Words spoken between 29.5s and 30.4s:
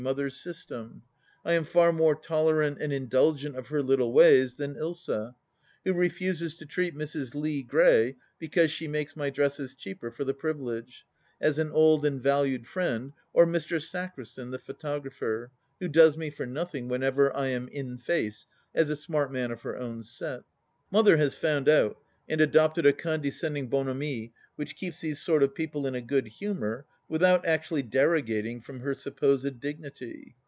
dignity.